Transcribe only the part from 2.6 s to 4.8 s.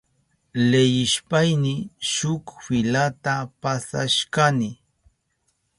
filata pasashkani.